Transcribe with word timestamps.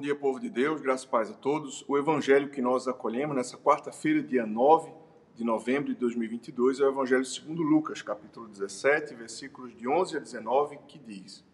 dia, 0.00 0.14
povo 0.14 0.38
de 0.38 0.50
Deus, 0.50 0.80
graças 0.80 1.06
e 1.06 1.08
paz 1.08 1.30
a 1.30 1.32
todos. 1.32 1.84
O 1.88 1.96
evangelho 1.96 2.50
que 2.50 2.60
nós 2.60 2.86
acolhemos 2.86 3.34
nessa 3.34 3.56
quarta-feira, 3.56 4.22
dia 4.22 4.44
9 4.44 4.90
de 5.34 5.44
novembro 5.44 5.92
de 5.92 5.94
2022, 5.98 6.80
é 6.80 6.84
o 6.84 6.90
evangelho 6.90 7.24
segundo 7.24 7.62
Lucas, 7.62 8.02
capítulo 8.02 8.48
17, 8.48 9.14
versículos 9.14 9.74
de 9.74 9.88
11 9.88 10.16
a 10.16 10.20
19, 10.20 10.78
que 10.86 10.98
diz: 10.98 11.44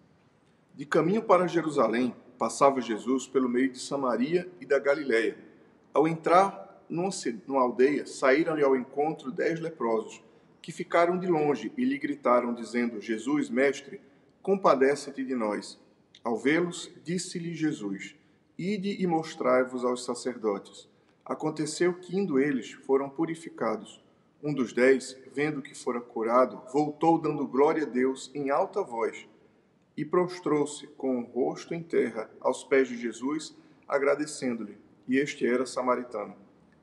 De 0.75 0.85
caminho 0.85 1.23
para 1.23 1.47
Jerusalém, 1.47 2.15
passava 2.37 2.81
Jesus 2.81 3.27
pelo 3.27 3.49
meio 3.49 3.71
de 3.71 3.79
Samaria 3.79 4.51
e 4.61 4.67
da 4.67 4.79
Galiléia. 4.79 5.37
Ao 5.95 6.09
entrar 6.09 6.85
numa 6.89 7.63
aldeia, 7.63 8.07
saíram-lhe 8.07 8.65
ao 8.65 8.75
encontro 8.75 9.31
dez 9.31 9.61
leprosos, 9.61 10.23
que 10.61 10.73
ficaram 10.73 11.19
de 11.19 11.27
longe 11.27 11.73
e 11.77 11.85
lhe 11.85 11.99
gritaram, 11.99 12.53
dizendo: 12.53 13.01
Jesus, 13.01 13.49
mestre, 13.49 14.01
compadece-te 14.43 15.25
de 15.25 15.35
nós. 15.35 15.79
Ao 16.25 16.37
vê-los, 16.37 16.91
disse-lhe 17.05 17.55
Jesus: 17.55 18.17
Ide 18.59 19.03
e 19.03 19.07
mostrai-vos 19.07 19.83
aos 19.83 20.05
sacerdotes. 20.05 20.87
Aconteceu 21.25 21.95
que, 21.95 22.17
indo 22.17 22.39
eles, 22.39 22.73
foram 22.73 23.09
purificados. 23.09 24.05
Um 24.43 24.53
dos 24.53 24.75
dez, 24.75 25.17
vendo 25.33 25.63
que 25.63 25.75
fora 25.75 26.01
curado, 26.01 26.61
voltou 26.71 27.19
dando 27.19 27.47
glória 27.47 27.85
a 27.85 27.89
Deus 27.89 28.31
em 28.35 28.51
alta 28.51 28.83
voz 28.83 29.27
e 29.97 30.05
prostrou-se 30.05 30.87
com 30.89 31.19
o 31.19 31.25
rosto 31.25 31.75
em 31.75 31.83
terra 31.83 32.31
aos 32.41 32.63
pés 32.63 32.89
de 32.89 32.97
Jesus, 32.99 33.57
agradecendo-lhe. 33.89 34.77
E 35.09 35.17
este 35.17 35.47
era 35.47 35.65
samaritano. 35.65 36.35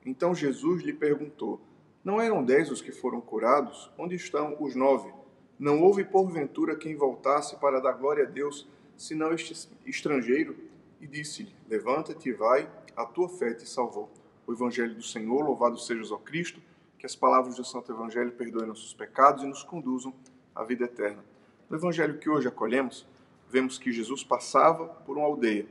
Então 0.03 0.33
Jesus 0.33 0.81
lhe 0.81 0.93
perguntou: 0.93 1.61
Não 2.03 2.19
eram 2.19 2.43
dez 2.43 2.71
os 2.71 2.81
que 2.81 2.91
foram 2.91 3.21
curados? 3.21 3.91
Onde 3.97 4.15
estão 4.15 4.57
os 4.59 4.73
nove? 4.73 5.13
Não 5.59 5.81
houve 5.81 6.03
porventura 6.03 6.75
quem 6.75 6.95
voltasse 6.95 7.57
para 7.57 7.79
dar 7.79 7.93
glória 7.93 8.23
a 8.23 8.29
Deus 8.29 8.67
senão 8.97 9.33
este 9.33 9.69
estrangeiro, 9.85 10.55
e 10.99 11.07
disse-lhe: 11.07 11.53
Levanta-te 11.67 12.29
e 12.29 12.33
vai, 12.33 12.69
a 12.95 13.05
tua 13.05 13.29
fé 13.29 13.53
te 13.53 13.67
salvou. 13.67 14.09
O 14.45 14.53
Evangelho 14.53 14.95
do 14.95 15.03
Senhor, 15.03 15.43
louvado 15.43 15.77
sejas 15.77 16.11
ao 16.11 16.19
Cristo, 16.19 16.61
que 16.97 17.05
as 17.05 17.15
palavras 17.15 17.55
do 17.55 17.63
Santo 17.63 17.91
Evangelho 17.91 18.31
perdoem 18.31 18.67
nossos 18.67 18.93
pecados 18.93 19.43
e 19.43 19.47
nos 19.47 19.63
conduzam 19.63 20.13
à 20.53 20.63
vida 20.63 20.85
eterna. 20.85 21.23
No 21.69 21.77
Evangelho 21.77 22.17
que 22.17 22.29
hoje 22.29 22.47
acolhemos, 22.47 23.05
vemos 23.49 23.77
que 23.77 23.91
Jesus 23.91 24.23
passava 24.23 24.87
por 24.87 25.17
uma 25.17 25.25
aldeia. 25.25 25.67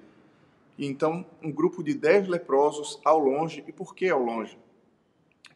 E 0.77 0.87
então 0.87 1.27
um 1.43 1.51
grupo 1.51 1.83
de 1.83 1.93
dez 1.93 2.29
leprosos 2.29 3.01
ao 3.05 3.19
longe. 3.19 3.65
E 3.67 3.73
por 3.73 3.95
que 3.95 4.09
ao 4.09 4.23
longe? 4.23 4.57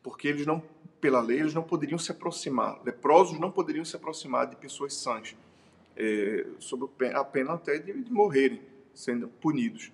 Porque 0.03 0.29
eles 0.29 0.45
não, 0.45 0.63
pela 1.01 1.21
lei, 1.21 1.41
eles 1.41 1.55
não 1.55 1.63
poderiam 1.63 1.99
se 1.99 2.11
aproximar. 2.11 2.81
Leprosos 2.85 3.39
não 3.39 3.51
poderiam 3.51 3.85
se 3.85 3.95
aproximar 3.95 4.49
de 4.49 4.57
pessoas 4.57 4.95
sãs 4.95 5.37
é, 5.97 6.47
sob 6.59 6.89
a 7.15 7.25
pena 7.25 7.55
até 7.55 7.79
de, 7.79 7.93
de 7.93 8.13
morrerem, 8.13 8.61
sendo 8.95 9.29
punidos. 9.29 9.93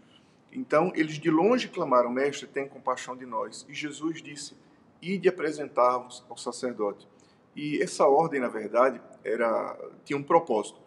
Então, 0.52 0.92
eles 0.94 1.18
de 1.18 1.30
longe 1.30 1.68
clamaram, 1.68 2.10
Mestre, 2.10 2.46
tem 2.46 2.66
compaixão 2.66 3.16
de 3.16 3.26
nós. 3.26 3.66
E 3.68 3.74
Jesus 3.74 4.22
disse, 4.22 4.56
ide 5.00 5.28
apresentar-vos 5.28 6.24
ao 6.28 6.36
sacerdote. 6.36 7.06
E 7.54 7.82
essa 7.82 8.06
ordem, 8.06 8.40
na 8.40 8.48
verdade, 8.48 9.00
era 9.24 9.76
tinha 10.04 10.16
um 10.18 10.22
propósito. 10.22 10.80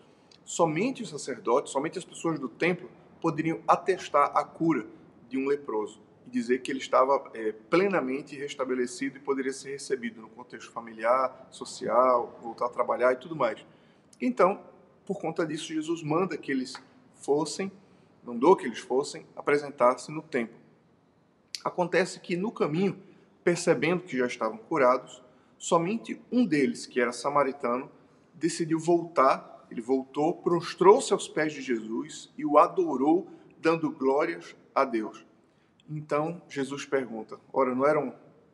Somente 0.43 1.03
os 1.03 1.09
sacerdotes, 1.09 1.71
somente 1.71 1.99
as 1.99 2.05
pessoas 2.05 2.39
do 2.39 2.49
templo 2.49 2.89
poderiam 3.21 3.59
atestar 3.67 4.31
a 4.35 4.43
cura 4.43 4.85
de 5.29 5.37
um 5.37 5.47
leproso 5.47 6.01
e 6.25 6.29
dizer 6.29 6.61
que 6.61 6.71
ele 6.71 6.79
estava 6.79 7.29
é, 7.33 7.51
plenamente 7.69 8.35
restabelecido 8.35 9.17
e 9.17 9.21
poderia 9.21 9.53
ser 9.53 9.71
recebido 9.71 10.21
no 10.21 10.29
contexto 10.29 10.71
familiar, 10.71 11.47
social, 11.51 12.37
voltar 12.41 12.65
a 12.65 12.69
trabalhar 12.69 13.13
e 13.13 13.17
tudo 13.17 13.35
mais. 13.35 13.63
Então, 14.19 14.59
por 15.05 15.19
conta 15.19 15.45
disso, 15.45 15.73
Jesus 15.73 16.01
manda 16.03 16.37
que 16.37 16.51
eles 16.51 16.73
fossem, 17.15 17.71
mandou 18.23 18.55
que 18.55 18.65
eles 18.65 18.79
fossem 18.79 19.25
apresentar-se 19.35 20.11
no 20.11 20.21
templo. 20.21 20.55
Acontece 21.63 22.19
que 22.19 22.35
no 22.35 22.51
caminho, 22.51 22.97
percebendo 23.43 24.03
que 24.03 24.17
já 24.17 24.25
estavam 24.25 24.57
curados, 24.57 25.21
somente 25.57 26.19
um 26.31 26.45
deles, 26.45 26.85
que 26.85 26.99
era 26.99 27.11
samaritano, 27.11 27.89
decidiu 28.33 28.79
voltar. 28.79 29.65
Ele 29.69 29.81
voltou, 29.81 30.33
prostrou-se 30.33 31.13
aos 31.13 31.27
pés 31.27 31.53
de 31.53 31.61
Jesus 31.61 32.29
e 32.37 32.45
o 32.45 32.57
adorou, 32.57 33.27
dando 33.59 33.91
glórias 33.91 34.55
a 34.73 34.83
Deus. 34.83 35.23
Então 35.89 36.41
Jesus 36.49 36.85
pergunta: 36.85 37.39
Ora, 37.53 37.75
não 37.75 37.85
eram, 37.85 38.13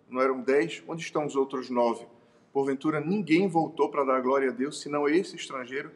não 0.09 0.21
eram 0.21 0.41
dez? 0.41 0.83
Onde 0.87 1.01
estão 1.01 1.25
os 1.25 1.35
outros 1.35 1.69
nove? 1.69 2.05
Porventura 2.51 2.99
ninguém 2.99 3.47
voltou 3.47 3.89
para 3.89 4.03
dar 4.03 4.21
glória 4.21 4.49
a 4.49 4.53
Deus, 4.53 4.81
senão 4.81 5.07
esse 5.07 5.35
estrangeiro 5.35 5.91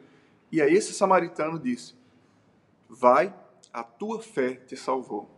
e 0.50 0.60
a 0.60 0.68
esse 0.68 0.92
samaritano 0.92 1.58
disse: 1.58 1.94
Vai, 2.88 3.34
a 3.72 3.82
tua 3.82 4.20
fé 4.20 4.54
te 4.54 4.76
salvou. 4.76 5.28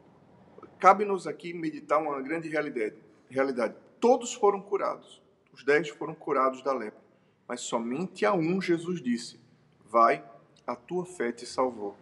Cabe-nos 0.78 1.26
aqui 1.26 1.52
meditar 1.54 1.98
uma 1.98 2.20
grande 2.20 2.48
realidade. 2.48 2.96
realidade. 3.28 3.74
Todos 4.00 4.34
foram 4.34 4.60
curados. 4.60 5.22
Os 5.52 5.64
dez 5.64 5.88
foram 5.88 6.14
curados 6.14 6.62
da 6.62 6.72
lepra. 6.72 7.02
Mas 7.46 7.60
somente 7.60 8.26
a 8.26 8.32
um 8.32 8.60
Jesus 8.60 9.00
disse: 9.00 9.40
Vai, 9.84 10.24
a 10.66 10.74
tua 10.74 11.06
fé 11.06 11.32
te 11.32 11.46
salvou. 11.46 11.96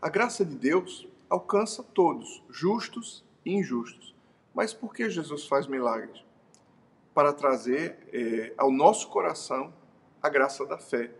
A 0.00 0.08
graça 0.08 0.44
de 0.44 0.56
Deus 0.56 1.08
alcança 1.30 1.82
todos, 1.82 2.42
justos 2.50 3.24
e 3.44 3.54
injustos. 3.54 4.14
Mas 4.54 4.72
por 4.72 4.92
que 4.92 5.08
Jesus 5.08 5.46
faz 5.46 5.66
milagres? 5.66 6.24
Para 7.14 7.32
trazer 7.32 8.08
é, 8.12 8.52
ao 8.58 8.70
nosso 8.70 9.08
coração 9.08 9.72
a 10.22 10.28
graça 10.28 10.66
da 10.66 10.78
fé 10.78 11.10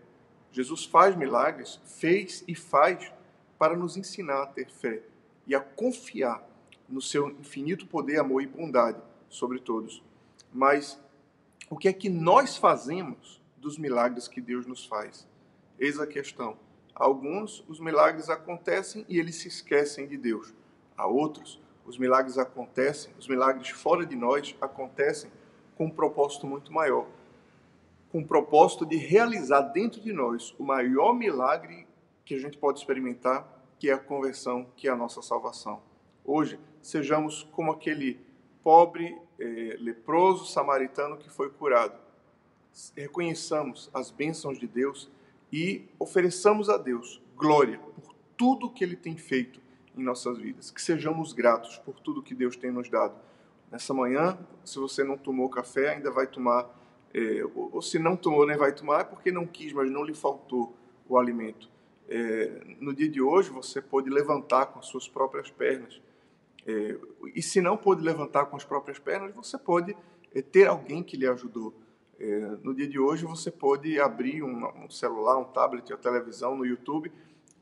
Jesus 0.51 0.85
faz 0.85 1.15
milagres, 1.15 1.79
fez 1.85 2.43
e 2.47 2.55
faz 2.55 3.11
para 3.57 3.75
nos 3.75 3.97
ensinar 3.97 4.43
a 4.43 4.45
ter 4.45 4.69
fé 4.69 5.01
e 5.45 5.55
a 5.55 5.59
confiar 5.59 6.45
no 6.87 7.01
seu 7.01 7.29
infinito 7.29 7.85
poder, 7.87 8.19
amor 8.19 8.41
e 8.41 8.47
bondade 8.47 9.01
sobre 9.29 9.59
todos. 9.59 10.03
Mas 10.53 10.99
o 11.69 11.77
que 11.77 11.87
é 11.87 11.93
que 11.93 12.09
nós 12.09 12.57
fazemos 12.57 13.41
dos 13.57 13.77
milagres 13.77 14.27
que 14.27 14.39
Deus 14.39 14.65
nos 14.65 14.85
faz? 14.85 15.27
Eis 15.79 15.99
a 15.99 16.07
questão. 16.07 16.57
alguns, 16.95 17.63
os 17.67 17.79
milagres 17.79 18.27
acontecem 18.27 19.05
e 19.07 19.19
eles 19.19 19.35
se 19.35 19.47
esquecem 19.47 20.07
de 20.07 20.17
Deus. 20.17 20.53
A 20.97 21.05
outros, 21.05 21.61
os 21.85 21.97
milagres 21.97 22.37
acontecem, 22.37 23.13
os 23.19 23.27
milagres 23.27 23.69
fora 23.69 24.05
de 24.05 24.15
nós 24.15 24.55
acontecem 24.59 25.29
com 25.75 25.85
um 25.85 25.91
propósito 25.91 26.47
muito 26.47 26.73
maior 26.73 27.07
com 28.11 28.19
o 28.19 28.25
propósito 28.25 28.85
de 28.85 28.95
realizar 28.95 29.61
dentro 29.61 30.01
de 30.01 30.13
nós 30.13 30.55
o 30.57 30.63
maior 30.63 31.13
milagre 31.13 31.86
que 32.27 32.35
a 32.35 32.39
gente 32.39 32.57
pode 32.57 32.79
experimentar, 32.79 33.47
que 33.79 33.89
é 33.89 33.93
a 33.93 33.97
conversão, 33.97 34.67
que 34.75 34.89
é 34.89 34.91
a 34.91 34.97
nossa 34.97 35.21
salvação. 35.21 35.81
Hoje, 36.25 36.59
sejamos 36.81 37.47
como 37.53 37.71
aquele 37.71 38.19
pobre 38.61 39.17
eh, 39.39 39.77
leproso 39.79 40.45
samaritano 40.45 41.15
que 41.15 41.29
foi 41.29 41.49
curado. 41.49 41.97
Reconheçamos 42.97 43.89
as 43.93 44.11
bênçãos 44.11 44.59
de 44.59 44.67
Deus 44.67 45.09
e 45.53 45.85
ofereçamos 45.97 46.69
a 46.69 46.77
Deus 46.77 47.21
glória 47.37 47.79
por 47.79 48.13
tudo 48.35 48.69
que 48.69 48.83
Ele 48.83 48.97
tem 48.97 49.15
feito 49.15 49.61
em 49.95 50.03
nossas 50.03 50.37
vidas. 50.37 50.69
Que 50.69 50.81
sejamos 50.81 51.31
gratos 51.31 51.77
por 51.77 51.97
tudo 52.01 52.21
que 52.21 52.35
Deus 52.35 52.57
tem 52.57 52.71
nos 52.71 52.89
dado. 52.89 53.15
Nessa 53.71 53.93
manhã, 53.93 54.37
se 54.65 54.77
você 54.79 55.01
não 55.01 55.17
tomou 55.17 55.47
café, 55.49 55.95
ainda 55.95 56.11
vai 56.11 56.27
tomar 56.27 56.69
é, 57.13 57.41
ou, 57.55 57.75
ou, 57.75 57.81
se 57.81 57.97
não 57.97 58.17
tomou, 58.17 58.45
nem 58.45 58.57
vai 58.57 58.73
tomar, 58.73 58.99
é 58.99 59.03
porque 59.05 59.31
não 59.31 59.47
quis, 59.47 59.71
mas 59.71 59.89
não 59.89 60.03
lhe 60.03 60.13
faltou 60.13 60.75
o 61.07 61.17
alimento. 61.17 61.76
É, 62.07 62.61
no 62.79 62.93
dia 62.93 63.09
de 63.09 63.21
hoje, 63.21 63.49
você 63.49 63.81
pode 63.81 64.09
levantar 64.09 64.67
com 64.67 64.79
as 64.79 64.85
suas 64.85 65.07
próprias 65.07 65.49
pernas. 65.49 66.01
É, 66.65 66.97
e 67.35 67.41
se 67.41 67.61
não 67.61 67.77
pode 67.77 68.01
levantar 68.01 68.45
com 68.45 68.55
as 68.55 68.63
próprias 68.63 68.99
pernas, 68.99 69.33
você 69.33 69.57
pode 69.57 69.95
é, 70.33 70.41
ter 70.41 70.67
alguém 70.67 71.03
que 71.03 71.17
lhe 71.17 71.27
ajudou. 71.27 71.73
É, 72.19 72.39
no 72.63 72.73
dia 72.73 72.87
de 72.87 72.99
hoje, 72.99 73.25
você 73.25 73.51
pode 73.51 73.99
abrir 73.99 74.41
um, 74.41 74.85
um 74.85 74.89
celular, 74.89 75.37
um 75.37 75.45
tablet, 75.45 75.91
a 75.93 75.97
televisão, 75.97 76.55
no 76.55 76.65
YouTube 76.65 77.11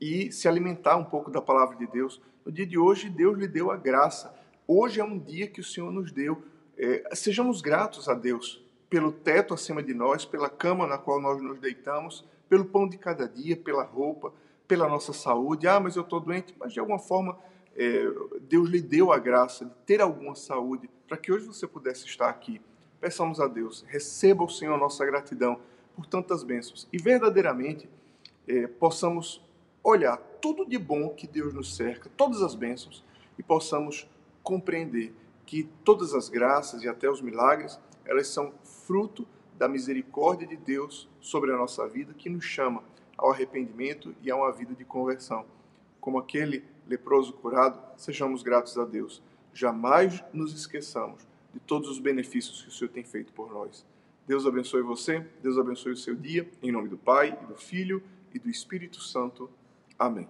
e 0.00 0.30
se 0.30 0.46
alimentar 0.48 0.96
um 0.96 1.04
pouco 1.04 1.30
da 1.30 1.40
palavra 1.40 1.76
de 1.76 1.86
Deus. 1.86 2.20
No 2.44 2.52
dia 2.52 2.66
de 2.66 2.78
hoje, 2.78 3.10
Deus 3.10 3.36
lhe 3.36 3.48
deu 3.48 3.70
a 3.70 3.76
graça. 3.76 4.34
Hoje 4.66 5.00
é 5.00 5.04
um 5.04 5.18
dia 5.18 5.46
que 5.46 5.60
o 5.60 5.64
Senhor 5.64 5.90
nos 5.90 6.12
deu. 6.12 6.42
É, 6.76 7.14
sejamos 7.14 7.60
gratos 7.60 8.08
a 8.08 8.14
Deus 8.14 8.64
pelo 8.88 9.10
teto 9.10 9.54
acima 9.54 9.82
de 9.82 9.92
nós, 9.94 10.24
pela 10.24 10.48
cama 10.48 10.86
na 10.86 10.98
qual 10.98 11.20
nós 11.20 11.42
nos 11.42 11.58
deitamos, 11.58 12.24
pelo 12.48 12.64
pão 12.64 12.88
de 12.88 12.98
cada 12.98 13.28
dia, 13.28 13.56
pela 13.56 13.82
roupa, 13.82 14.32
pela 14.66 14.88
nossa 14.88 15.12
saúde. 15.12 15.66
Ah, 15.66 15.80
mas 15.80 15.96
eu 15.96 16.02
estou 16.02 16.20
doente. 16.20 16.54
Mas 16.58 16.72
de 16.72 16.80
alguma 16.80 16.98
forma, 16.98 17.38
é, 17.76 18.06
Deus 18.42 18.68
lhe 18.68 18.80
deu 18.80 19.12
a 19.12 19.18
graça 19.18 19.64
de 19.64 19.70
ter 19.84 20.00
alguma 20.00 20.34
saúde 20.34 20.88
para 21.06 21.16
que 21.16 21.32
hoje 21.32 21.46
você 21.46 21.66
pudesse 21.66 22.06
estar 22.06 22.28
aqui. 22.28 22.60
Peçamos 23.00 23.40
a 23.40 23.46
Deus, 23.46 23.84
receba 23.86 24.42
o 24.42 24.48
Senhor 24.48 24.76
nossa 24.78 25.04
gratidão 25.04 25.60
por 25.94 26.06
tantas 26.06 26.42
bênçãos 26.42 26.88
e 26.92 26.98
verdadeiramente 26.98 27.88
é, 28.48 28.66
possamos 28.66 29.42
olhar 29.82 30.16
tudo 30.40 30.66
de 30.66 30.78
bom 30.78 31.10
que 31.10 31.26
Deus 31.26 31.54
nos 31.54 31.76
cerca, 31.76 32.10
todas 32.16 32.42
as 32.42 32.54
bênçãos, 32.54 33.04
e 33.38 33.42
possamos 33.42 34.08
compreender 34.42 35.14
que 35.44 35.64
todas 35.84 36.14
as 36.14 36.28
graças 36.28 36.82
e 36.82 36.88
até 36.88 37.08
os 37.08 37.20
milagres 37.20 37.78
elas 38.04 38.28
são 38.28 38.52
fruto 38.86 39.26
da 39.58 39.68
misericórdia 39.68 40.46
de 40.46 40.56
Deus 40.56 41.08
sobre 41.20 41.52
a 41.52 41.56
nossa 41.56 41.86
vida, 41.88 42.14
que 42.14 42.28
nos 42.28 42.44
chama 42.44 42.82
ao 43.16 43.30
arrependimento 43.30 44.14
e 44.22 44.30
a 44.30 44.36
uma 44.36 44.52
vida 44.52 44.74
de 44.74 44.84
conversão. 44.84 45.46
Como 46.00 46.18
aquele 46.18 46.64
leproso 46.86 47.32
curado, 47.32 47.80
sejamos 47.96 48.42
gratos 48.42 48.76
a 48.78 48.84
Deus. 48.84 49.22
Jamais 49.52 50.22
nos 50.32 50.52
esqueçamos 50.52 51.26
de 51.52 51.60
todos 51.60 51.88
os 51.88 51.98
benefícios 51.98 52.62
que 52.62 52.68
o 52.68 52.72
Senhor 52.72 52.90
tem 52.90 53.02
feito 53.02 53.32
por 53.32 53.50
nós. 53.50 53.84
Deus 54.26 54.46
abençoe 54.46 54.82
você, 54.82 55.26
Deus 55.42 55.56
abençoe 55.56 55.92
o 55.92 55.96
seu 55.96 56.14
dia, 56.14 56.50
em 56.62 56.70
nome 56.70 56.88
do 56.88 56.98
Pai, 56.98 57.38
e 57.42 57.46
do 57.46 57.54
Filho 57.54 58.02
e 58.34 58.38
do 58.38 58.50
Espírito 58.50 59.00
Santo. 59.00 59.48
Amém. 59.98 60.28